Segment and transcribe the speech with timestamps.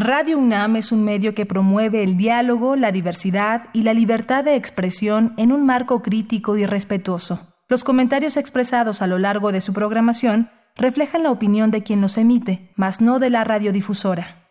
[0.00, 4.54] Radio UNAM es un medio que promueve el diálogo, la diversidad y la libertad de
[4.54, 7.56] expresión en un marco crítico y respetuoso.
[7.68, 12.16] Los comentarios expresados a lo largo de su programación reflejan la opinión de quien los
[12.16, 14.46] emite, mas no de la radiodifusora.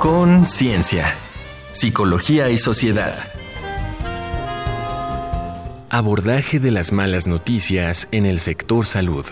[0.00, 1.04] Conciencia,
[1.70, 3.14] psicología y sociedad.
[5.88, 9.24] Abordaje de las malas noticias en el sector salud.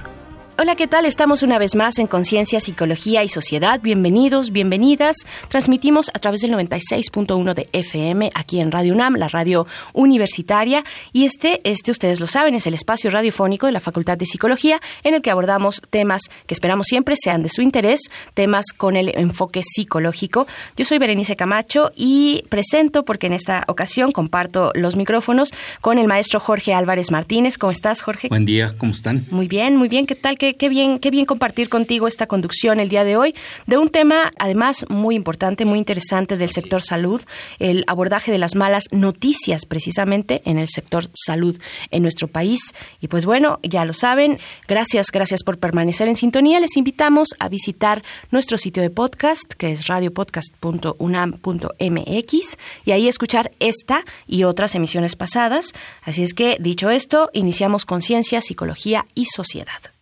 [0.58, 1.04] Hola, ¿qué tal?
[1.04, 3.78] Estamos una vez más en Conciencia, Psicología y Sociedad.
[3.82, 5.16] Bienvenidos, bienvenidas.
[5.48, 10.82] Transmitimos a través del 96.1 de FM aquí en Radio UNAM, la radio universitaria.
[11.12, 14.80] Y este, este, ustedes lo saben, es el espacio radiofónico de la Facultad de Psicología
[15.04, 18.00] en el que abordamos temas que esperamos siempre sean de su interés,
[18.32, 20.46] temas con el enfoque psicológico.
[20.74, 25.52] Yo soy Berenice Camacho y presento, porque en esta ocasión comparto los micrófonos
[25.82, 27.58] con el maestro Jorge Álvarez Martínez.
[27.58, 28.28] ¿Cómo estás, Jorge?
[28.28, 29.26] Buen día, ¿cómo están?
[29.30, 30.06] Muy bien, muy bien.
[30.06, 30.38] ¿Qué tal?
[30.38, 33.34] qué, bien, qué bien compartir contigo esta conducción el día de hoy
[33.66, 37.22] de un tema además muy importante, muy interesante del sector salud,
[37.58, 41.58] el abordaje de las malas noticias precisamente en el sector salud
[41.90, 42.60] en nuestro país.
[43.00, 46.60] Y pues bueno, ya lo saben, gracias, gracias por permanecer en sintonía.
[46.60, 54.04] Les invitamos a visitar nuestro sitio de podcast, que es radiopodcast.unam.mx, y ahí escuchar esta
[54.26, 55.72] y otras emisiones pasadas.
[56.02, 59.95] Así es que, dicho esto, iniciamos Conciencia, Psicología y Sociedad.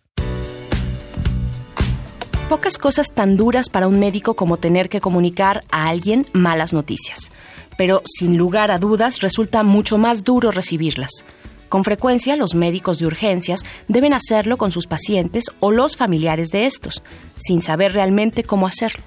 [2.49, 7.31] Pocas cosas tan duras para un médico como tener que comunicar a alguien malas noticias,
[7.75, 11.25] pero sin lugar a dudas resulta mucho más duro recibirlas.
[11.69, 16.67] Con frecuencia los médicos de urgencias deben hacerlo con sus pacientes o los familiares de
[16.67, 17.01] estos,
[17.35, 19.03] sin saber realmente cómo hacerlo.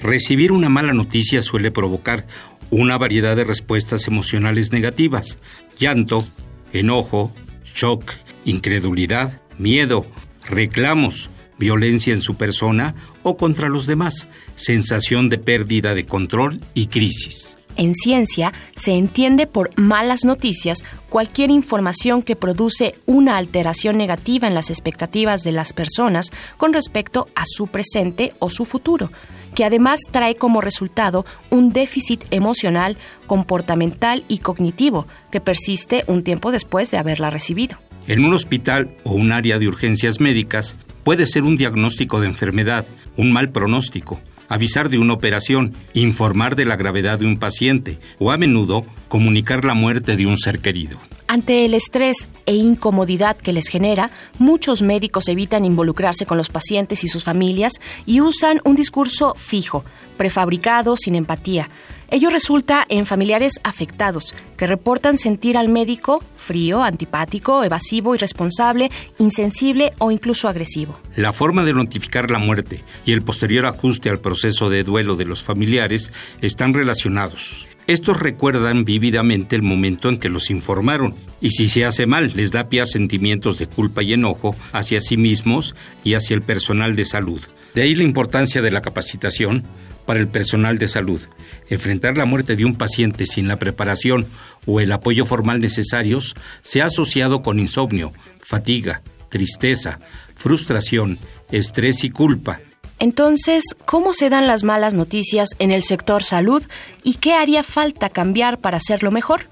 [0.00, 2.24] Recibir una mala noticia suele provocar
[2.70, 5.38] una variedad de respuestas emocionales negativas,
[5.76, 6.24] llanto,
[6.72, 7.32] enojo,
[7.64, 8.12] shock,
[8.44, 10.06] incredulidad, miedo,
[10.48, 16.86] reclamos, violencia en su persona o contra los demás, sensación de pérdida de control y
[16.88, 17.56] crisis.
[17.76, 24.54] En ciencia se entiende por malas noticias cualquier información que produce una alteración negativa en
[24.54, 29.10] las expectativas de las personas con respecto a su presente o su futuro,
[29.54, 36.52] que además trae como resultado un déficit emocional, comportamental y cognitivo que persiste un tiempo
[36.52, 37.76] después de haberla recibido.
[38.06, 42.84] En un hospital o un área de urgencias médicas, Puede ser un diagnóstico de enfermedad,
[43.16, 48.32] un mal pronóstico, avisar de una operación, informar de la gravedad de un paciente o
[48.32, 50.98] a menudo comunicar la muerte de un ser querido.
[51.28, 57.04] Ante el estrés e incomodidad que les genera, muchos médicos evitan involucrarse con los pacientes
[57.04, 57.74] y sus familias
[58.04, 59.84] y usan un discurso fijo,
[60.16, 61.70] prefabricado, sin empatía.
[62.08, 69.92] Ello resulta en familiares afectados, que reportan sentir al médico frío, antipático, evasivo, irresponsable, insensible
[69.98, 71.00] o incluso agresivo.
[71.16, 75.24] La forma de notificar la muerte y el posterior ajuste al proceso de duelo de
[75.24, 77.66] los familiares están relacionados.
[77.88, 82.50] Estos recuerdan vívidamente el momento en que los informaron, y si se hace mal, les
[82.50, 86.96] da pie a sentimientos de culpa y enojo hacia sí mismos y hacia el personal
[86.96, 87.42] de salud.
[87.74, 89.64] De ahí la importancia de la capacitación
[90.04, 91.20] para el personal de salud.
[91.68, 94.26] Enfrentar la muerte de un paciente sin la preparación
[94.66, 99.98] o el apoyo formal necesarios se ha asociado con insomnio, fatiga, tristeza,
[100.34, 101.18] frustración,
[101.50, 102.60] estrés y culpa.
[102.98, 106.62] Entonces, ¿cómo se dan las malas noticias en el sector salud
[107.02, 109.42] y qué haría falta cambiar para hacerlo mejor?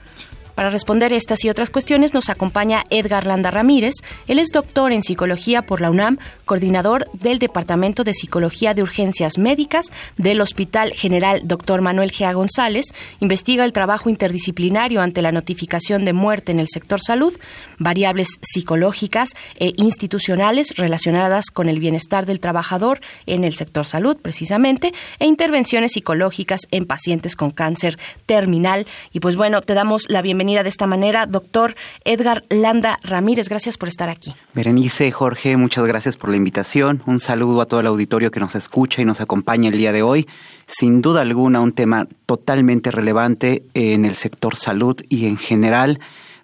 [0.54, 3.94] Para responder estas y otras cuestiones nos acompaña Edgar Landa Ramírez.
[4.28, 9.36] Él es doctor en psicología por la UNAM, coordinador del Departamento de Psicología de Urgencias
[9.36, 11.80] Médicas del Hospital General Dr.
[11.80, 12.84] Manuel Gea González.
[13.18, 17.34] Investiga el trabajo interdisciplinario ante la notificación de muerte en el sector salud,
[17.78, 24.94] variables psicológicas e institucionales relacionadas con el bienestar del trabajador en el sector salud, precisamente,
[25.18, 28.86] e intervenciones psicológicas en pacientes con cáncer terminal.
[29.12, 31.74] Y pues bueno, te damos la bienvenida de esta manera, doctor
[32.04, 33.48] Edgar Landa Ramírez.
[33.48, 34.34] Gracias por estar aquí.
[34.52, 37.02] Berenice, Jorge, muchas gracias por la invitación.
[37.06, 40.02] Un saludo a todo el auditorio que nos escucha y nos acompaña el día de
[40.02, 40.28] hoy.
[40.66, 45.98] Sin duda alguna, un tema totalmente relevante en el sector salud y en general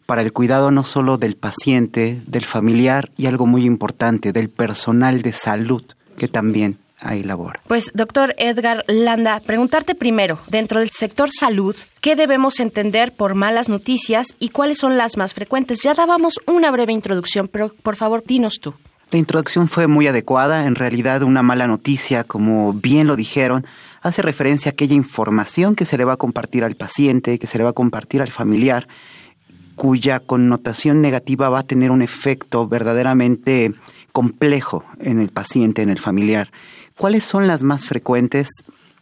[0.06, 5.20] para el cuidado no solo del paciente, del familiar y algo muy importante, del personal
[5.20, 5.84] de salud
[6.16, 7.60] que también hay labor.
[7.66, 13.68] Pues, doctor Edgar Landa, preguntarte primero, dentro del sector salud, ¿qué debemos entender por malas
[13.68, 15.82] noticias y cuáles son las más frecuentes?
[15.82, 18.74] Ya dábamos una breve introducción, pero por favor, dinos tú.
[19.10, 20.66] La introducción fue muy adecuada.
[20.66, 23.66] En realidad, una mala noticia, como bien lo dijeron,
[24.02, 27.58] hace referencia a aquella información que se le va a compartir al paciente, que se
[27.58, 28.86] le va a compartir al familiar,
[29.74, 33.72] cuya connotación negativa va a tener un efecto verdaderamente
[34.12, 36.50] complejo en el paciente, en el familiar.
[37.00, 38.46] ¿Cuáles son las más frecuentes?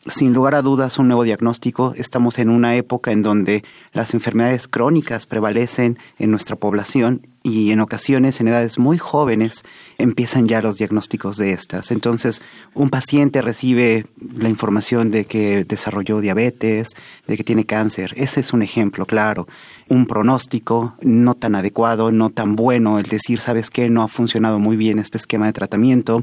[0.06, 1.92] sin lugar a dudas, un nuevo diagnóstico.
[1.96, 7.80] Estamos en una época en donde las enfermedades crónicas prevalecen en nuestra población y en
[7.80, 9.64] ocasiones en edades muy jóvenes
[9.98, 11.90] empiezan ya los diagnósticos de estas.
[11.90, 12.40] Entonces,
[12.72, 14.06] un paciente recibe
[14.36, 16.90] la información de que desarrolló diabetes,
[17.26, 18.14] de que tiene cáncer.
[18.16, 19.48] Ese es un ejemplo claro.
[19.90, 23.90] Un pronóstico no tan adecuado, no tan bueno, el decir, ¿sabes qué?
[23.90, 26.22] No ha funcionado muy bien este esquema de tratamiento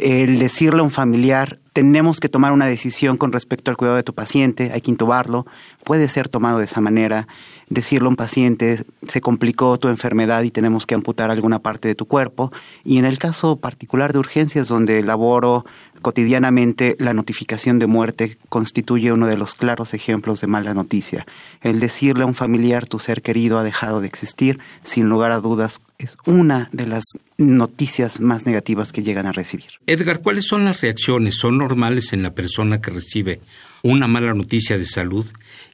[0.00, 4.02] el decirle a un familiar, tenemos que tomar una decisión con respecto al cuidado de
[4.02, 5.46] tu paciente, hay que intubarlo,
[5.84, 7.28] puede ser tomado de esa manera.
[7.68, 11.94] Decirle a un paciente, se complicó tu enfermedad y tenemos que amputar alguna parte de
[11.94, 12.50] tu cuerpo.
[12.84, 15.64] Y en el caso particular de urgencias, donde elaboro
[16.02, 21.26] cotidianamente la notificación de muerte constituye uno de los claros ejemplos de mala noticia.
[21.60, 25.40] El decirle a un familiar tu ser querido ha dejado de existir, sin lugar a
[25.40, 27.04] dudas, es una de las
[27.36, 29.66] noticias más negativas que llegan a recibir.
[29.86, 31.36] Edgar, ¿cuáles son las reacciones?
[31.36, 33.40] ¿Son normales en la persona que recibe
[33.82, 35.26] una mala noticia de salud?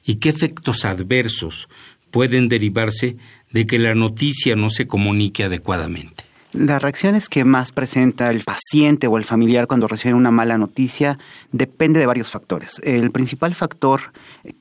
[0.05, 1.67] ¿Y qué efectos adversos
[2.11, 3.17] pueden derivarse
[3.51, 6.26] de que la noticia no se comunique adecuadamente?
[6.53, 11.19] Las reacciones que más presenta el paciente o el familiar cuando recibe una mala noticia
[11.51, 12.79] depende de varios factores.
[12.83, 14.13] El principal factor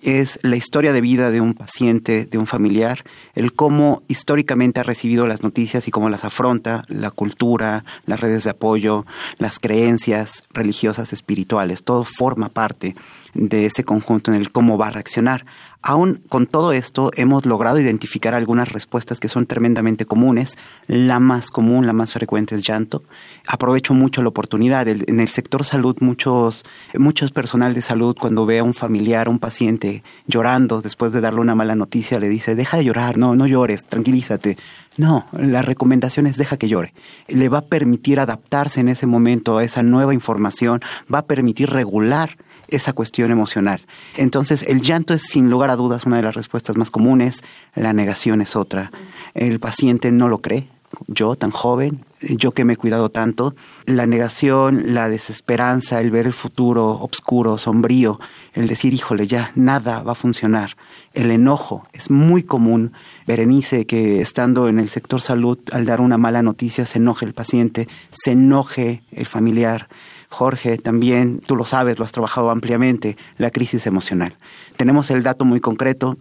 [0.03, 3.05] es la historia de vida de un paciente, de un familiar,
[3.35, 8.43] el cómo históricamente ha recibido las noticias y cómo las afronta, la cultura, las redes
[8.43, 9.07] de apoyo,
[9.39, 12.97] las creencias religiosas, espirituales, todo forma parte
[13.33, 15.47] de ese conjunto en el cómo va a reaccionar.
[15.83, 20.59] Aún con todo esto, hemos logrado identificar algunas respuestas que son tremendamente comunes.
[20.87, 23.05] La más común, la más frecuente es llanto.
[23.47, 24.89] Aprovecho mucho la oportunidad.
[24.89, 26.65] En el sector salud, muchos,
[26.99, 31.41] muchos personal de salud, cuando ve a un familiar, un paciente llorando después de darle
[31.41, 34.57] una mala noticia, le dice, deja de llorar, no, no llores, tranquilízate.
[34.97, 36.95] No, la recomendación es deja que llore.
[37.29, 40.81] Le va a permitir adaptarse en ese momento a esa nueva información,
[41.13, 43.81] va a permitir regular esa cuestión emocional.
[44.17, 47.43] Entonces, el llanto es sin lugar a dudas una de las respuestas más comunes,
[47.75, 48.91] la negación es otra.
[49.35, 50.69] El paciente no lo cree,
[51.07, 53.55] yo tan joven, yo que me he cuidado tanto,
[53.85, 58.19] la negación, la desesperanza, el ver el futuro oscuro, sombrío,
[58.55, 60.77] el decir, híjole, ya nada va a funcionar,
[61.13, 62.93] el enojo, es muy común.
[63.27, 67.35] Berenice, que estando en el sector salud, al dar una mala noticia, se enoje el
[67.35, 69.89] paciente, se enoje el familiar,
[70.29, 74.37] Jorge, también tú lo sabes, lo has trabajado ampliamente, la crisis emocional.
[74.77, 76.17] Tenemos el dato muy concreto,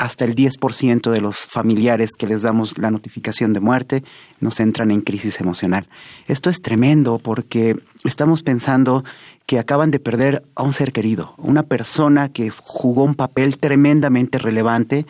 [0.00, 4.02] hasta el 10% de los familiares que les damos la notificación de muerte
[4.40, 5.88] nos entran en crisis emocional.
[6.26, 9.04] Esto es tremendo porque estamos pensando
[9.44, 14.38] que acaban de perder a un ser querido, una persona que jugó un papel tremendamente
[14.38, 15.04] relevante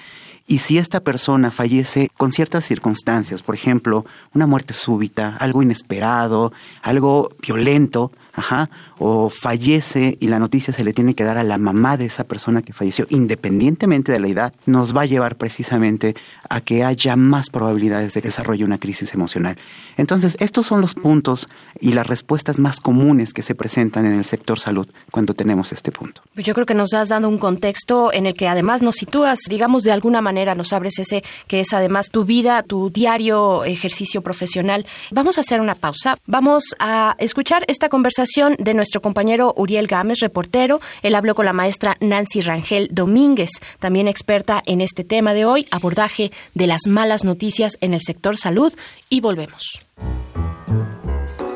[0.49, 4.05] y si esta persona fallece con ciertas circunstancias, por ejemplo,
[4.35, 6.53] una muerte súbita, algo inesperado,
[6.83, 11.59] algo violento, ajá, o fallece y la noticia se le tiene que dar a la
[11.59, 16.15] mamá de esa persona que falleció, independientemente de la edad, nos va a llevar precisamente
[16.49, 19.57] a que haya más probabilidades de que desarrolle una crisis emocional.
[19.97, 21.49] Entonces, estos son los puntos
[21.81, 25.93] y las respuestas más comunes que se presentan en el sector salud cuando tenemos este
[25.93, 26.23] punto.
[26.35, 29.41] Pues yo creo que nos has dado un contexto en el que además nos sitúas,
[29.49, 34.23] digamos, de alguna manera nos abres ese que es además tu vida, tu diario ejercicio
[34.23, 34.87] profesional.
[35.11, 36.17] Vamos a hacer una pausa.
[36.27, 38.20] Vamos a escuchar esta conversación
[38.59, 40.81] de nuestro compañero Uriel Gámez, reportero.
[41.03, 45.67] Él habló con la maestra Nancy Rangel Domínguez, también experta en este tema de hoy,
[45.71, 48.73] abordaje de las malas noticias en el sector salud.
[49.09, 49.81] Y volvemos.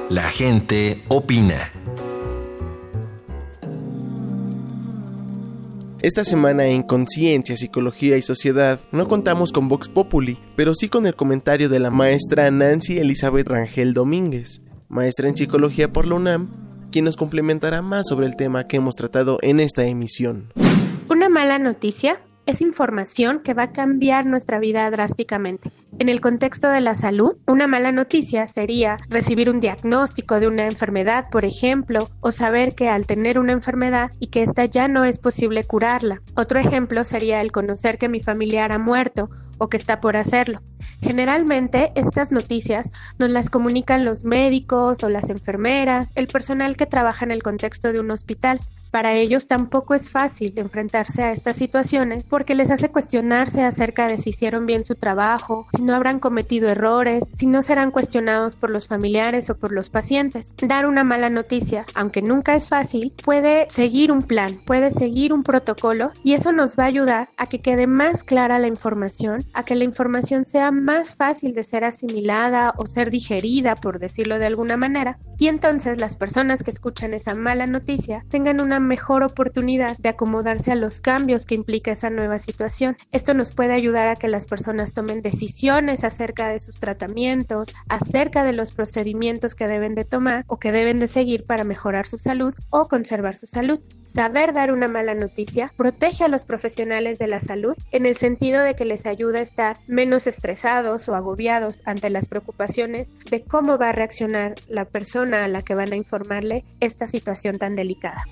[0.08, 1.58] La gente opina.
[6.00, 11.06] Esta semana en Conciencia, Psicología y Sociedad no contamos con Vox Populi, pero sí con
[11.06, 16.48] el comentario de la maestra Nancy Elizabeth Rangel Domínguez, maestra en Psicología por la UNAM,
[16.90, 20.52] quien nos complementará más sobre el tema que hemos tratado en esta emisión.
[21.08, 25.70] Una mala noticia es información que va a cambiar nuestra vida drásticamente.
[25.98, 30.66] En el contexto de la salud, una mala noticia sería recibir un diagnóstico de una
[30.66, 35.04] enfermedad, por ejemplo, o saber que al tener una enfermedad y que ésta ya no
[35.04, 36.20] es posible curarla.
[36.34, 40.60] Otro ejemplo sería el conocer que mi familiar ha muerto o que está por hacerlo.
[41.00, 47.24] Generalmente estas noticias nos las comunican los médicos o las enfermeras, el personal que trabaja
[47.24, 48.60] en el contexto de un hospital.
[48.94, 54.18] Para ellos tampoco es fácil enfrentarse a estas situaciones porque les hace cuestionarse acerca de
[54.18, 58.70] si hicieron bien su trabajo, si no habrán cometido errores, si no serán cuestionados por
[58.70, 60.54] los familiares o por los pacientes.
[60.58, 65.42] Dar una mala noticia, aunque nunca es fácil, puede seguir un plan, puede seguir un
[65.42, 69.64] protocolo y eso nos va a ayudar a que quede más clara la información, a
[69.64, 74.46] que la información sea más fácil de ser asimilada o ser digerida, por decirlo de
[74.46, 79.96] alguna manera, y entonces las personas que escuchan esa mala noticia tengan una mejor oportunidad
[79.98, 82.96] de acomodarse a los cambios que implica esa nueva situación.
[83.10, 88.44] Esto nos puede ayudar a que las personas tomen decisiones acerca de sus tratamientos, acerca
[88.44, 92.18] de los procedimientos que deben de tomar o que deben de seguir para mejorar su
[92.18, 93.80] salud o conservar su salud.
[94.02, 98.62] Saber dar una mala noticia protege a los profesionales de la salud en el sentido
[98.62, 103.78] de que les ayuda a estar menos estresados o agobiados ante las preocupaciones de cómo
[103.78, 108.22] va a reaccionar la persona a la que van a informarle esta situación tan delicada.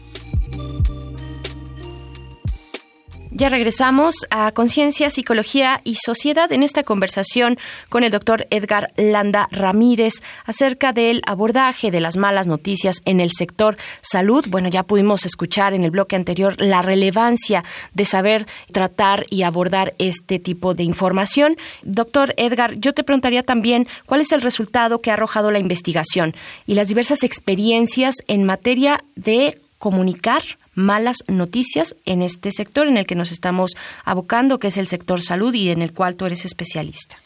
[3.42, 9.48] Ya regresamos a Conciencia, Psicología y Sociedad en esta conversación con el doctor Edgar Landa
[9.50, 14.44] Ramírez acerca del abordaje de las malas noticias en el sector salud.
[14.48, 19.94] Bueno, ya pudimos escuchar en el bloque anterior la relevancia de saber tratar y abordar
[19.98, 21.56] este tipo de información.
[21.82, 26.36] Doctor Edgar, yo te preguntaría también cuál es el resultado que ha arrojado la investigación
[26.66, 30.42] y las diversas experiencias en materia de comunicar
[30.76, 33.72] malas noticias en este sector en el que nos estamos
[34.04, 37.16] abocando, que es el sector salud y en el cual tú eres especialista.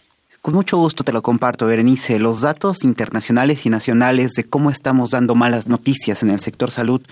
[0.41, 2.19] Con mucho gusto te lo comparto, Berenice.
[2.19, 7.03] Los datos internacionales y nacionales de cómo estamos dando malas noticias en el sector salud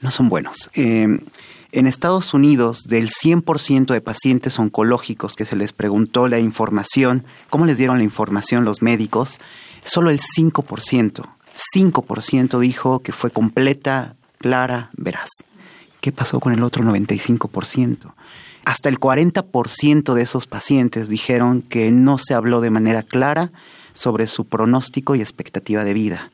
[0.00, 0.70] no son buenos.
[0.74, 1.08] Eh,
[1.72, 7.66] en Estados Unidos, del 100% de pacientes oncológicos que se les preguntó la información, cómo
[7.66, 9.40] les dieron la información los médicos,
[9.82, 11.24] solo el 5%,
[11.74, 15.30] 5% dijo que fue completa, clara, veraz.
[16.02, 18.12] ¿Qué pasó con el otro 95%?
[18.64, 23.52] Hasta el 40% de esos pacientes dijeron que no se habló de manera clara
[23.94, 26.30] sobre su pronóstico y expectativa de vida.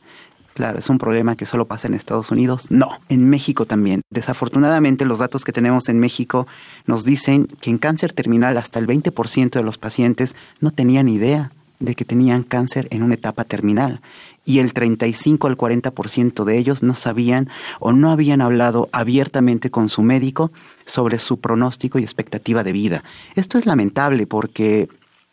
[0.54, 2.66] Claro, es un problema que solo pasa en Estados Unidos.
[2.70, 4.02] No, en México también.
[4.10, 6.48] Desafortunadamente, los datos que tenemos en México
[6.84, 11.52] nos dicen que en cáncer terminal hasta el 20% de los pacientes no tenían idea
[11.80, 14.00] de que tenían cáncer en una etapa terminal
[14.44, 19.88] y el 35 al 40% de ellos no sabían o no habían hablado abiertamente con
[19.88, 20.50] su médico
[20.86, 23.04] sobre su pronóstico y expectativa de vida.
[23.34, 24.88] Esto es lamentable porque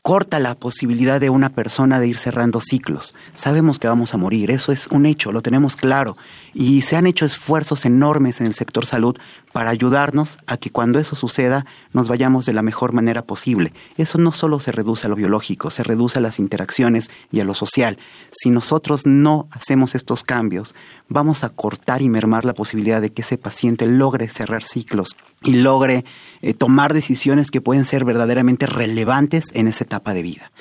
[0.06, 3.16] corta la posibilidad de una persona de ir cerrando ciclos.
[3.34, 6.16] Sabemos que vamos a morir, eso es un hecho, lo tenemos claro.
[6.54, 9.18] Y se han hecho esfuerzos enormes en el sector salud
[9.52, 13.74] para ayudarnos a que cuando eso suceda nos vayamos de la mejor manera posible.
[13.98, 17.44] Eso no solo se reduce a lo biológico, se reduce a las interacciones y a
[17.44, 17.98] lo social.
[18.30, 20.76] Si nosotros no hacemos estos cambios,
[21.10, 25.54] vamos a cortar y mermar la posibilidad de que ese paciente logre cerrar ciclos y
[25.54, 26.06] logre
[26.42, 30.52] eh, tomar decisiones que pueden ser verdaderamente relevantes en esa etapa de vida.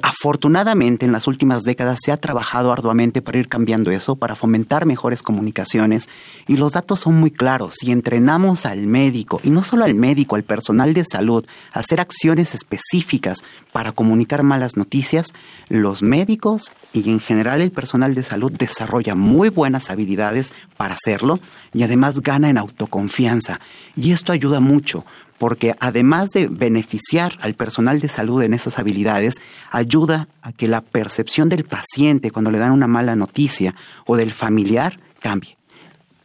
[0.00, 4.86] Afortunadamente, en las últimas décadas se ha trabajado arduamente para ir cambiando eso, para fomentar
[4.86, 6.08] mejores comunicaciones
[6.46, 7.74] y los datos son muy claros.
[7.80, 12.00] Si entrenamos al médico, y no solo al médico, al personal de salud, a hacer
[12.00, 13.42] acciones específicas
[13.72, 15.32] para comunicar malas noticias,
[15.68, 21.40] los médicos y en general el personal de salud desarrolla muy buenas habilidades para hacerlo
[21.72, 23.60] y además gana en autoconfianza.
[23.96, 25.04] Y esto ayuda mucho
[25.38, 29.34] porque además de beneficiar al personal de salud en esas habilidades,
[29.70, 33.74] ayuda a que la percepción del paciente cuando le dan una mala noticia
[34.06, 35.56] o del familiar cambie.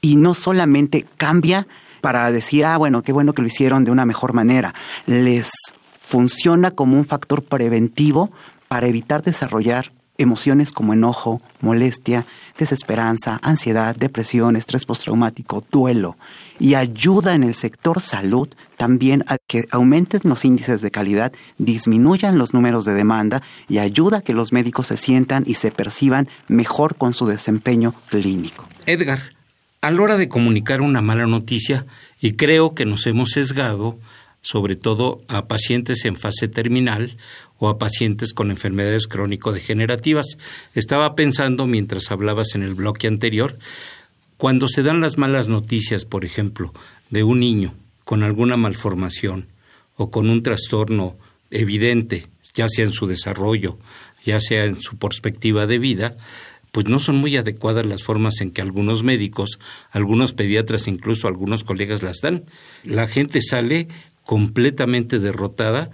[0.01, 1.67] Y no solamente cambia
[2.01, 4.73] para decir, ah, bueno, qué bueno que lo hicieron de una mejor manera,
[5.05, 5.51] les
[6.01, 8.31] funciona como un factor preventivo
[8.67, 12.25] para evitar desarrollar emociones como enojo, molestia,
[12.57, 16.17] desesperanza, ansiedad, depresión, estrés postraumático, duelo
[16.59, 22.37] y ayuda en el sector salud también a que aumenten los índices de calidad, disminuyan
[22.37, 26.27] los números de demanda y ayuda a que los médicos se sientan y se perciban
[26.47, 28.67] mejor con su desempeño clínico.
[28.85, 29.19] Edgar,
[29.81, 31.85] a la hora de comunicar una mala noticia,
[32.21, 33.99] y creo que nos hemos sesgado,
[34.41, 37.17] sobre todo a pacientes en fase terminal,
[37.63, 40.37] o a pacientes con enfermedades crónico-degenerativas.
[40.75, 43.57] Estaba pensando mientras hablabas en el bloque anterior,
[44.35, 46.73] cuando se dan las malas noticias, por ejemplo,
[47.09, 49.47] de un niño con alguna malformación
[49.95, 51.15] o con un trastorno
[51.51, 53.79] evidente, ya sea en su desarrollo,
[54.25, 56.17] ya sea en su perspectiva de vida,
[56.73, 59.57] pues no son muy adecuadas las formas en que algunos médicos,
[59.89, 62.43] algunos pediatras, incluso algunos colegas las dan.
[62.83, 63.87] La gente sale
[64.25, 65.91] completamente derrotada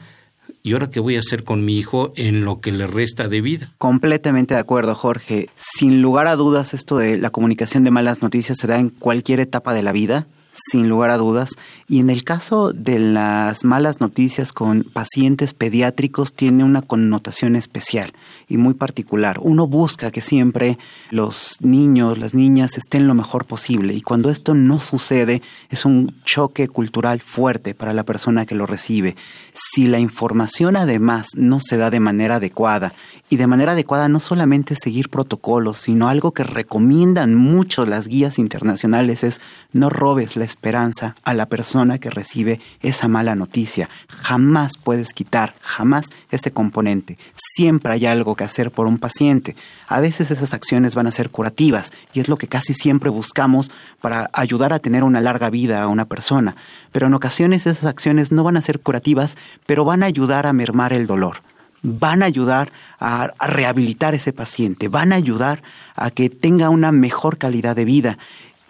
[0.64, 3.42] ¿y ahora qué voy a hacer con mi hijo en lo que le resta de
[3.42, 3.70] vida?
[3.78, 5.50] Completamente de acuerdo, Jorge.
[5.56, 9.40] Sin lugar a dudas, esto de la comunicación de malas noticias se da en cualquier
[9.40, 11.52] etapa de la vida, sin lugar a dudas.
[11.88, 18.14] Y en el caso de las malas noticias con pacientes pediátricos tiene una connotación especial
[18.48, 19.40] y muy particular.
[19.42, 20.78] Uno busca que siempre
[21.12, 26.16] los niños, las niñas estén lo mejor posible y cuando esto no sucede es un
[26.26, 29.16] choque cultural fuerte para la persona que lo recibe.
[29.54, 32.94] Si la información además no se da de manera adecuada
[33.30, 38.40] y de manera adecuada no solamente seguir protocolos, sino algo que recomiendan mucho las guías
[38.40, 39.42] internacionales es
[39.72, 43.90] no robes la esperanza a la persona que recibe esa mala noticia.
[44.08, 47.18] Jamás puedes quitar, jamás ese componente.
[47.36, 49.56] Siempre hay algo que hacer por un paciente.
[49.88, 53.70] A veces esas acciones van a ser curativas y es lo que casi siempre buscamos
[54.02, 56.56] para ayudar a tener una larga vida a una persona.
[56.92, 60.54] Pero en ocasiones esas acciones no van a ser curativas, pero van a ayudar a
[60.54, 61.44] mermar el dolor
[61.82, 65.64] van a ayudar a, rehabilitar ese paciente, van a ayudar
[65.96, 68.18] a que tenga una mejor calidad de vida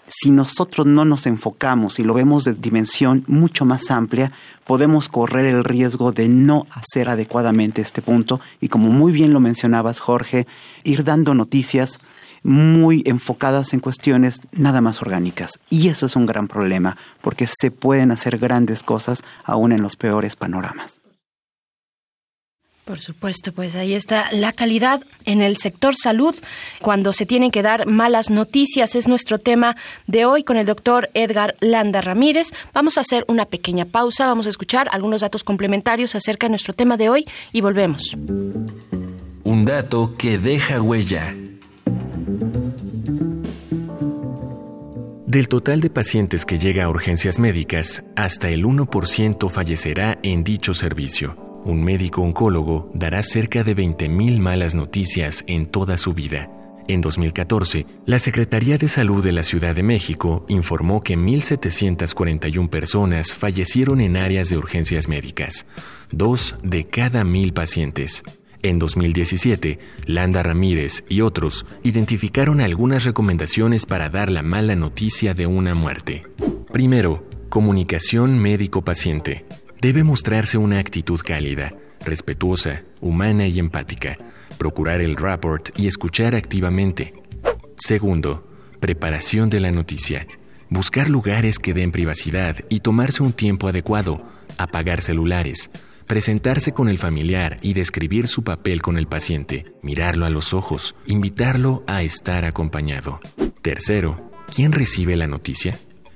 [0.10, 4.32] si nosotros no nos enfocamos y lo vemos de dimensión mucho más amplia,
[4.66, 9.40] podemos correr el riesgo de no hacer adecuadamente este punto y como muy bien lo
[9.40, 10.48] mencionabas Jorge,
[10.84, 12.00] ir dando noticias
[12.42, 15.60] muy enfocadas en cuestiones nada más orgánicas.
[15.70, 19.96] Y eso es un gran problema, porque se pueden hacer grandes cosas aún en los
[19.96, 21.00] peores panoramas.
[22.90, 26.36] Por supuesto, pues ahí está la calidad en el sector salud
[26.82, 28.96] cuando se tienen que dar malas noticias.
[28.96, 29.78] Es nuestro tema
[30.08, 32.52] de hoy con el doctor Edgar Landa Ramírez.
[32.74, 36.74] Vamos a hacer una pequeña pausa, vamos a escuchar algunos datos complementarios acerca de nuestro
[36.74, 38.18] tema de hoy y volvemos.
[39.44, 41.36] Un dato que deja huella.
[45.28, 50.74] Del total de pacientes que llega a urgencias médicas, hasta el 1% fallecerá en dicho
[50.74, 51.49] servicio.
[51.66, 56.50] Un médico oncólogo dará cerca de 20.000 malas noticias en toda su vida.
[56.88, 63.34] En 2014, la Secretaría de Salud de la Ciudad de México informó que 1.741 personas
[63.34, 65.68] fallecieron en áreas de urgencias médicas,
[66.12, 68.24] dos de cada mil pacientes.
[68.64, 75.46] En 2017, Landa Ramírez y otros identificaron algunas recomendaciones para dar la mala noticia de
[75.46, 76.24] una muerte.
[76.72, 79.46] Primero, comunicación médico-paciente
[79.82, 81.74] debe mostrarse una actitud cálida,
[82.06, 84.18] respetuosa, humana y empática,
[84.58, 87.14] procurar el rapport y escuchar activamente.
[87.78, 88.48] Segundo,
[88.80, 90.28] preparación de la noticia.
[90.70, 94.22] Buscar lugares que den privacidad y tomarse un tiempo adecuado,
[94.58, 95.72] apagar celulares,
[96.06, 100.96] presentarse con el familiar y describir su papel con el paciente, mirarlo a los ojos,
[101.08, 103.20] invitarlo a estar acompañado.
[103.62, 105.76] Tercero, ¿quién recibe la noticia?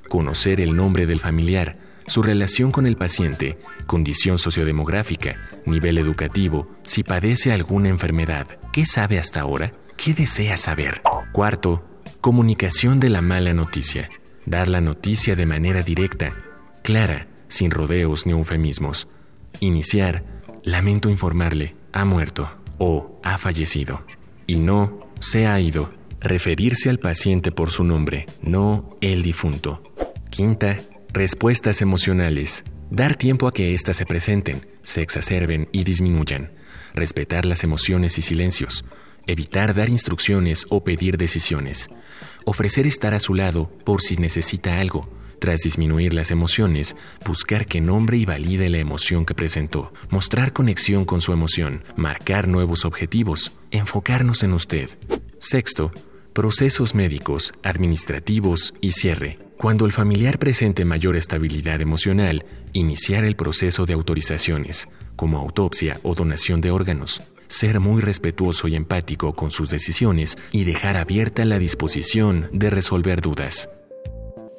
[0.10, 5.35] Conocer el nombre del familiar, su relación con el paciente, condición sociodemográfica,
[5.65, 11.01] nivel educativo, si padece alguna enfermedad, qué sabe hasta ahora, qué desea saber.
[11.31, 11.83] Cuarto,
[12.21, 14.09] comunicación de la mala noticia.
[14.45, 16.35] Dar la noticia de manera directa,
[16.81, 19.07] clara, sin rodeos ni eufemismos.
[19.59, 20.25] Iniciar,
[20.63, 24.05] lamento informarle, ha muerto o ha fallecido.
[24.47, 25.93] Y no, se ha ido.
[26.19, 29.83] Referirse al paciente por su nombre, no el difunto.
[30.29, 30.77] Quinta,
[31.13, 32.63] Respuestas emocionales.
[32.89, 36.54] Dar tiempo a que éstas se presenten, se exacerben y disminuyan.
[36.95, 38.84] Respetar las emociones y silencios.
[39.28, 41.88] Evitar dar instrucciones o pedir decisiones.
[42.45, 45.08] Ofrecer estar a su lado por si necesita algo.
[45.38, 46.95] Tras disminuir las emociones,
[47.28, 49.93] buscar que nombre y valide la emoción que presentó.
[50.10, 51.84] Mostrar conexión con su emoción.
[51.95, 53.52] Marcar nuevos objetivos.
[53.69, 54.89] Enfocarnos en usted.
[55.38, 55.91] Sexto,
[56.34, 59.39] procesos médicos, administrativos y cierre.
[59.58, 62.43] Cuando el familiar presente mayor estabilidad emocional,
[62.74, 67.22] iniciar el proceso de autorizaciones, como autopsia o donación de órganos.
[67.48, 73.22] Ser muy respetuoso y empático con sus decisiones y dejar abierta la disposición de resolver
[73.22, 73.69] dudas.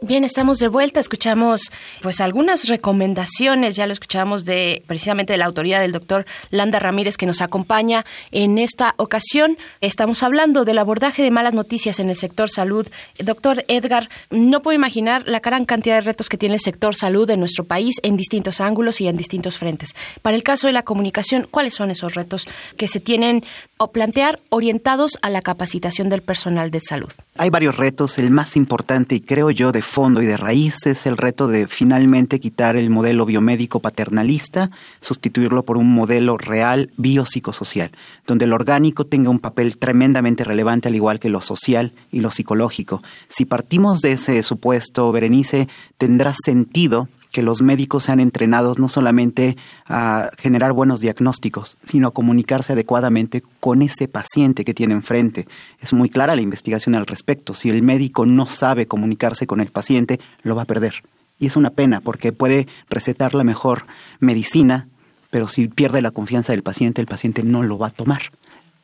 [0.07, 1.01] Bien, estamos de vuelta.
[1.01, 6.79] Escuchamos pues algunas recomendaciones, ya lo escuchamos de precisamente de la autoridad del doctor Landa
[6.79, 9.57] Ramírez que nos acompaña en esta ocasión.
[9.81, 12.87] Estamos hablando del abordaje de malas noticias en el sector salud.
[13.19, 17.31] Doctor Edgar, no puedo imaginar la gran cantidad de retos que tiene el sector salud
[17.31, 19.95] en nuestro país en distintos ángulos y en distintos frentes.
[20.21, 23.43] Para el caso de la comunicación, ¿cuáles son esos retos que se tienen
[23.79, 27.11] o plantear orientados a la capacitación del personal de salud?
[27.39, 28.19] Hay varios retos.
[28.19, 31.69] El más importante y creo yo de fondo y de raíz es el reto de
[31.69, 37.93] finalmente quitar el modelo biomédico paternalista, sustituirlo por un modelo real biopsicosocial,
[38.27, 42.33] donde lo orgánico tenga un papel tremendamente relevante al igual que lo social y lo
[42.33, 43.05] psicológico.
[43.29, 49.57] Si partimos de ese supuesto, Berenice, tendrá sentido que los médicos sean entrenados no solamente
[49.87, 55.49] a generar buenos diagnósticos, sino a comunicarse adecuadamente con ese paciente que tiene enfrente.
[55.81, 57.53] Es muy clara la investigación al respecto.
[57.53, 61.03] Si el médico no sabe comunicarse con el paciente, lo va a perder.
[61.41, 63.87] Y es una pena porque puede recetar la mejor
[64.21, 64.87] medicina,
[65.31, 68.31] pero si pierde la confianza del paciente, el paciente no lo va a tomar.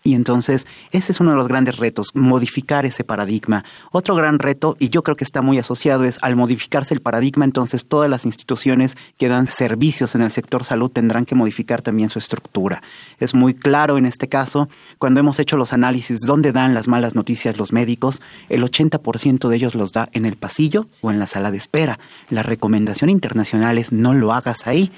[0.02, 3.64] Y entonces ese es uno de los grandes retos, modificar ese paradigma.
[3.92, 7.44] Otro gran reto, y yo creo que está muy asociado, es al modificarse el paradigma,
[7.44, 12.10] entonces todas las instituciones que dan servicios en el sector salud tendrán que modificar también
[12.10, 12.82] su estructura.
[13.18, 17.14] Es muy claro en este caso, cuando hemos hecho los análisis dónde dan las malas
[17.14, 21.26] noticias los médicos, el 80% de ellos los da en el pasillo o en la
[21.26, 21.98] sala de espera.
[22.28, 24.92] La recomendación internacional es no lo hagas ahí.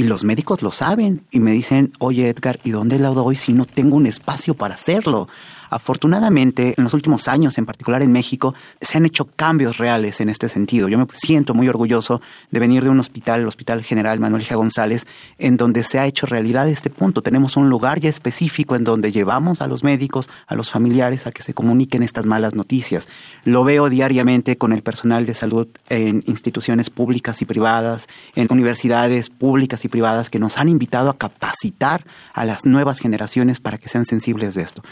[0.00, 3.52] Y los médicos lo saben y me dicen, oye Edgar, ¿y dónde lo doy si
[3.52, 5.28] no tengo un espacio para hacerlo?
[5.70, 10.28] Afortunadamente, en los últimos años, en particular en México, se han hecho cambios reales en
[10.28, 10.88] este sentido.
[10.88, 14.56] Yo me siento muy orgulloso de venir de un hospital, el Hospital General Manuel G.
[14.56, 15.06] González,
[15.38, 17.22] en donde se ha hecho realidad este punto.
[17.22, 21.32] Tenemos un lugar ya específico en donde llevamos a los médicos, a los familiares, a
[21.32, 23.08] que se comuniquen estas malas noticias.
[23.44, 29.30] Lo veo diariamente con el personal de salud en instituciones públicas y privadas, en universidades
[29.30, 32.04] públicas y privadas que nos han invitado a capacitar
[32.34, 34.82] a las nuevas generaciones para que sean sensibles de esto.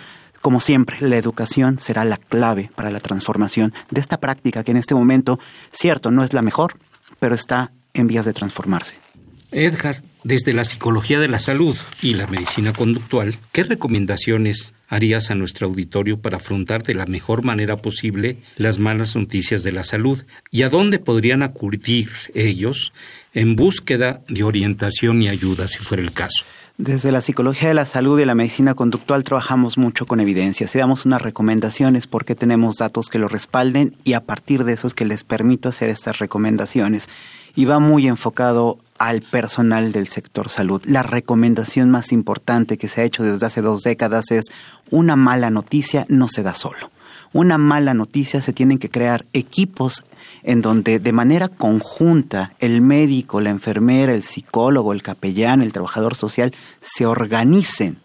[0.48, 4.78] Como siempre, la educación será la clave para la transformación de esta práctica que en
[4.78, 5.38] este momento,
[5.72, 6.78] cierto, no es la mejor,
[7.20, 8.96] pero está en vías de transformarse.
[9.52, 15.34] Edgar, desde la psicología de la salud y la medicina conductual, ¿qué recomendaciones harías a
[15.34, 20.24] nuestro auditorio para afrontar de la mejor manera posible las malas noticias de la salud?
[20.50, 22.94] ¿Y a dónde podrían acudir ellos
[23.34, 26.46] en búsqueda de orientación y ayuda si fuera el caso?
[26.78, 30.78] Desde la psicología de la salud y la medicina conductual trabajamos mucho con evidencias y
[30.78, 34.94] damos unas recomendaciones porque tenemos datos que lo respalden y a partir de eso es
[34.94, 37.08] que les permito hacer estas recomendaciones.
[37.56, 40.80] Y va muy enfocado al personal del sector salud.
[40.84, 44.44] La recomendación más importante que se ha hecho desde hace dos décadas es
[44.88, 46.92] una mala noticia no se da solo.
[47.32, 50.04] Una mala noticia se tienen que crear equipos
[50.42, 56.14] en donde de manera conjunta el médico, la enfermera, el psicólogo, el capellán, el trabajador
[56.14, 57.98] social se organicen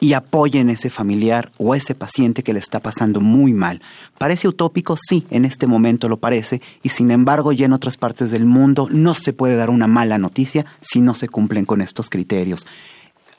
[0.00, 3.80] y apoyen a ese familiar o a ese paciente que le está pasando muy mal.
[4.18, 4.96] ¿Parece utópico?
[4.96, 8.86] Sí, en este momento lo parece, y sin embargo ya en otras partes del mundo
[8.90, 12.66] no se puede dar una mala noticia si no se cumplen con estos criterios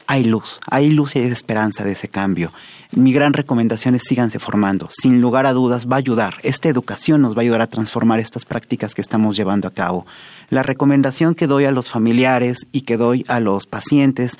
[0.07, 2.51] hay luz, hay luz y hay esperanza de ese cambio.
[2.91, 4.87] Mi gran recomendación es síganse formando.
[4.91, 6.35] Sin lugar a dudas va a ayudar.
[6.43, 10.05] Esta educación nos va a ayudar a transformar estas prácticas que estamos llevando a cabo.
[10.49, 14.37] La recomendación que doy a los familiares y que doy a los pacientes,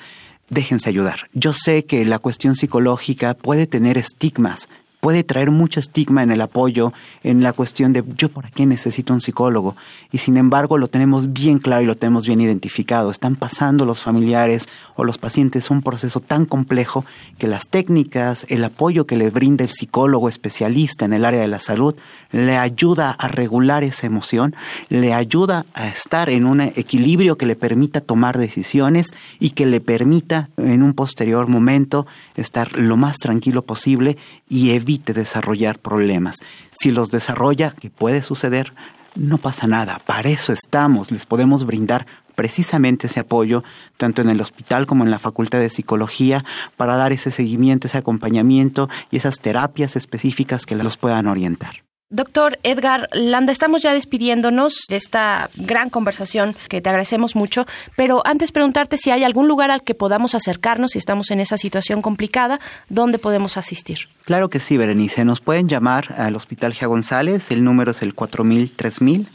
[0.48, 1.28] déjense ayudar.
[1.32, 4.68] Yo sé que la cuestión psicológica puede tener estigmas,
[5.06, 6.92] puede traer mucho estigma en el apoyo,
[7.22, 9.76] en la cuestión de yo por aquí necesito un psicólogo.
[10.10, 13.12] Y sin embargo lo tenemos bien claro y lo tenemos bien identificado.
[13.12, 17.04] Están pasando los familiares o los pacientes un proceso tan complejo
[17.38, 21.46] que las técnicas, el apoyo que le brinda el psicólogo especialista en el área de
[21.46, 21.94] la salud,
[22.32, 24.56] le ayuda a regular esa emoción,
[24.88, 29.80] le ayuda a estar en un equilibrio que le permita tomar decisiones y que le
[29.80, 34.16] permita en un posterior momento estar lo más tranquilo posible
[34.48, 36.36] y evite desarrollar problemas.
[36.70, 38.72] Si los desarrolla, que puede suceder,
[39.14, 40.00] no pasa nada.
[40.06, 41.10] Para eso estamos.
[41.10, 43.62] Les podemos brindar precisamente ese apoyo,
[43.96, 46.44] tanto en el hospital como en la Facultad de Psicología,
[46.76, 51.85] para dar ese seguimiento, ese acompañamiento y esas terapias específicas que los puedan orientar.
[52.08, 57.66] Doctor Edgar Landa, estamos ya despidiéndonos de esta gran conversación que te agradecemos mucho,
[57.96, 61.56] pero antes preguntarte si hay algún lugar al que podamos acercarnos si estamos en esa
[61.56, 64.08] situación complicada, ¿dónde podemos asistir?
[64.24, 65.24] Claro que sí, Berenice.
[65.24, 69.26] Nos pueden llamar al Hospital Gia González, el número es el 4000 3000,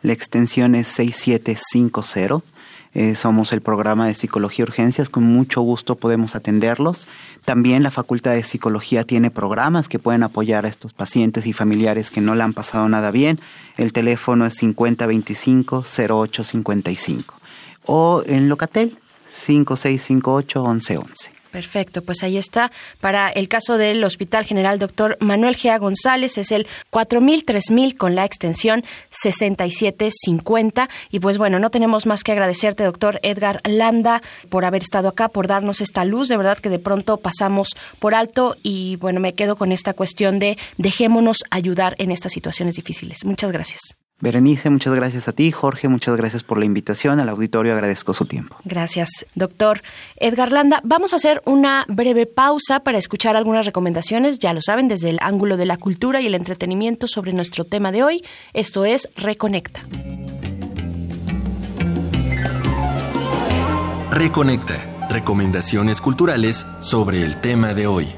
[0.00, 2.53] la extensión es 6750
[2.94, 7.08] eh, somos el programa de Psicología Urgencias, con mucho gusto podemos atenderlos.
[7.44, 12.12] También la Facultad de Psicología tiene programas que pueden apoyar a estos pacientes y familiares
[12.12, 13.40] que no le han pasado nada bien.
[13.76, 17.24] El teléfono es 5025-0855
[17.86, 18.96] o en Locatel
[19.28, 21.33] 5658-1111.
[21.54, 22.72] Perfecto, pues ahí está.
[23.00, 28.16] Para el caso del Hospital General Doctor Manuel Gea González es el 4000 3000 con
[28.16, 34.64] la extensión 6750 y pues bueno, no tenemos más que agradecerte doctor Edgar Landa por
[34.64, 37.68] haber estado acá, por darnos esta luz, de verdad que de pronto pasamos
[38.00, 42.74] por alto y bueno, me quedo con esta cuestión de dejémonos ayudar en estas situaciones
[42.74, 43.24] difíciles.
[43.24, 43.94] Muchas gracias.
[44.24, 45.52] Berenice, muchas gracias a ti.
[45.52, 47.20] Jorge, muchas gracias por la invitación.
[47.20, 48.56] Al auditorio agradezco su tiempo.
[48.64, 49.82] Gracias, doctor
[50.16, 50.80] Edgar Landa.
[50.82, 55.18] Vamos a hacer una breve pausa para escuchar algunas recomendaciones, ya lo saben, desde el
[55.20, 58.22] ángulo de la cultura y el entretenimiento sobre nuestro tema de hoy.
[58.54, 59.84] Esto es Reconecta.
[64.10, 65.06] Reconecta.
[65.10, 68.08] Recomendaciones culturales sobre el tema de hoy.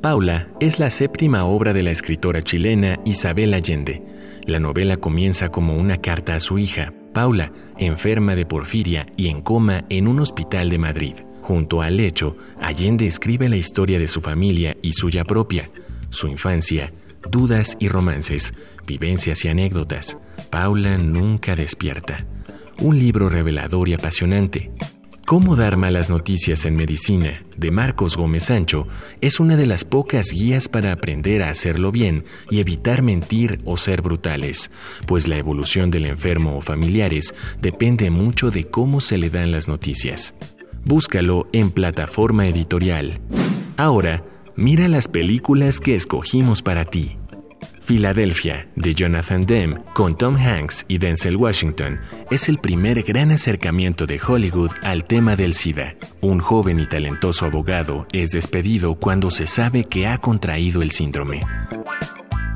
[0.00, 4.02] Paula es la séptima obra de la escritora chilena Isabel Allende.
[4.46, 9.42] La novela comienza como una carta a su hija, Paula, enferma de porfiria y en
[9.42, 11.14] coma en un hospital de Madrid.
[11.42, 15.68] Junto al lecho, Allende escribe la historia de su familia y suya propia,
[16.10, 16.92] su infancia,
[17.30, 18.54] dudas y romances,
[18.86, 20.18] vivencias y anécdotas.
[20.50, 22.24] Paula nunca despierta.
[22.80, 24.70] Un libro revelador y apasionante.
[25.30, 28.88] Cómo dar malas noticias en medicina, de Marcos Gómez Sancho,
[29.20, 33.76] es una de las pocas guías para aprender a hacerlo bien y evitar mentir o
[33.76, 34.72] ser brutales,
[35.06, 39.68] pues la evolución del enfermo o familiares depende mucho de cómo se le dan las
[39.68, 40.34] noticias.
[40.84, 43.20] Búscalo en plataforma editorial.
[43.76, 44.24] Ahora,
[44.56, 47.19] mira las películas que escogimos para ti.
[47.90, 51.98] Filadelfia, de Jonathan Demme, con Tom Hanks y Denzel Washington,
[52.30, 55.96] es el primer gran acercamiento de Hollywood al tema del SIDA.
[56.20, 61.40] Un joven y talentoso abogado es despedido cuando se sabe que ha contraído el síndrome.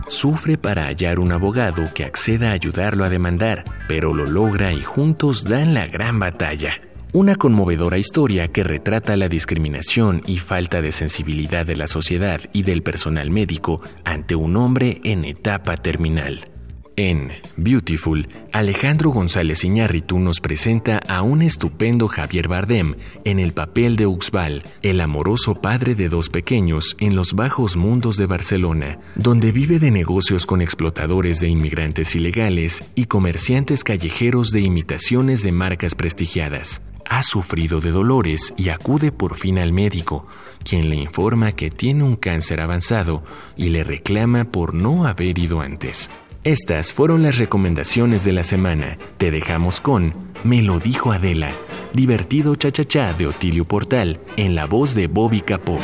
[0.06, 4.84] Sufre para hallar un abogado que acceda a ayudarlo a demandar, pero lo logra y
[4.84, 6.78] juntos dan la gran batalla.
[7.14, 12.64] Una conmovedora historia que retrata la discriminación y falta de sensibilidad de la sociedad y
[12.64, 16.50] del personal médico ante un hombre en etapa terminal.
[16.96, 23.94] En Beautiful, Alejandro González Iñárritu nos presenta a un estupendo Javier Bardem en el papel
[23.94, 29.52] de Uxbal, el amoroso padre de dos pequeños en los bajos mundos de Barcelona, donde
[29.52, 35.94] vive de negocios con explotadores de inmigrantes ilegales y comerciantes callejeros de imitaciones de marcas
[35.94, 40.26] prestigiadas ha sufrido de dolores y acude por fin al médico,
[40.64, 43.22] quien le informa que tiene un cáncer avanzado
[43.56, 46.10] y le reclama por no haber ido antes.
[46.44, 48.98] Estas fueron las recomendaciones de la semana.
[49.16, 50.12] Te dejamos con
[50.44, 51.52] Me lo dijo Adela,
[51.94, 55.78] divertido chachachá de Otilio Portal, en la voz de Bobby Capó.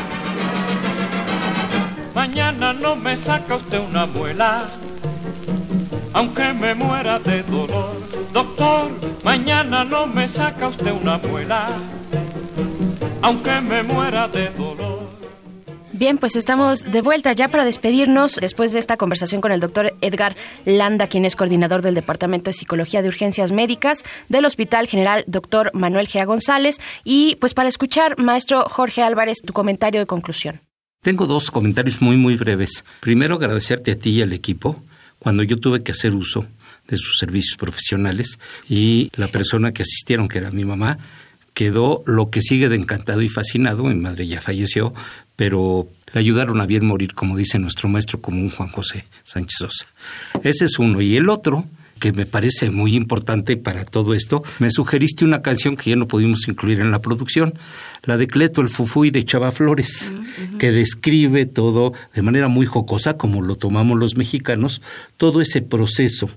[2.15, 4.69] Mañana no me saca usted una muela,
[6.13, 8.93] aunque me muera de dolor Doctor,
[9.25, 11.67] mañana no me saca usted una muela,
[13.23, 15.11] aunque me muera de dolor.
[15.93, 19.95] Bien, pues estamos de vuelta ya para despedirnos después de esta conversación con el doctor
[20.01, 25.25] Edgar Landa, quien es coordinador del Departamento de Psicología de Urgencias Médicas del Hospital General
[25.27, 26.81] Doctor Manuel Gea González.
[27.05, 30.61] Y pues para escuchar, maestro Jorge Álvarez, tu comentario de conclusión.
[31.03, 32.85] Tengo dos comentarios muy, muy breves.
[33.01, 34.83] Primero, agradecerte a ti y al equipo.
[35.21, 36.47] Cuando yo tuve que hacer uso
[36.89, 40.99] de sus servicios profesionales y la persona que asistieron, que era mi mamá,
[41.55, 43.85] quedó lo que sigue de encantado y fascinado.
[43.85, 44.93] Mi madre ya falleció,
[45.37, 49.87] pero le ayudaron a bien morir, como dice nuestro maestro común Juan José Sánchez Sosa.
[50.43, 51.01] Ese es uno.
[51.01, 51.67] Y el otro,
[52.01, 56.09] que me parece muy importante para todo esto, me sugeriste una canción que ya no
[56.09, 57.55] pudimos incluir en la producción,
[58.03, 60.11] la de Cleto el Fufuy de Chava Flores,
[60.59, 64.83] que describe todo de manera muy jocosa, como lo tomamos los mexicanos,
[65.17, 66.31] todo ese proceso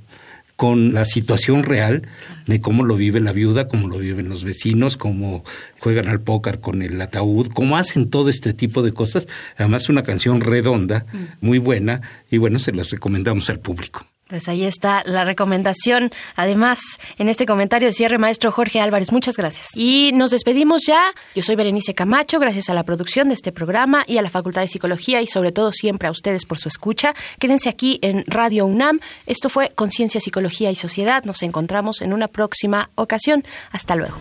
[0.55, 2.03] con la situación real
[2.45, 5.43] de cómo lo vive la viuda, cómo lo viven los vecinos, cómo
[5.79, 9.27] juegan al póker con el ataúd, cómo hacen todo este tipo de cosas.
[9.57, 11.05] Además, una canción redonda,
[11.41, 14.05] muy buena, y bueno, se las recomendamos al público.
[14.33, 16.11] Pues ahí está la recomendación.
[16.35, 16.79] Además,
[17.19, 19.67] en este comentario de cierre, maestro Jorge Álvarez, muchas gracias.
[19.75, 21.03] Y nos despedimos ya.
[21.35, 24.61] Yo soy Berenice Camacho, gracias a la producción de este programa y a la Facultad
[24.61, 27.13] de Psicología y sobre todo siempre a ustedes por su escucha.
[27.37, 29.01] Quédense aquí en Radio UNAM.
[29.27, 31.23] Esto fue Conciencia, Psicología y Sociedad.
[31.25, 33.43] Nos encontramos en una próxima ocasión.
[33.69, 34.15] Hasta luego.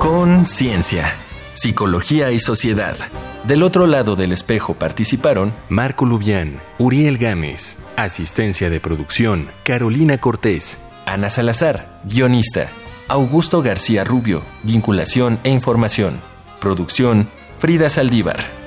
[0.00, 1.04] Conciencia,
[1.52, 2.96] Psicología y Sociedad.
[3.44, 10.84] Del otro lado del espejo participaron Marco Lubián, Uriel Gámez, Asistencia de producción, Carolina Cortés.
[11.06, 12.68] Ana Salazar, guionista.
[13.08, 16.20] Augusto García Rubio, vinculación e información.
[16.60, 18.57] Producción, Frida Saldívar.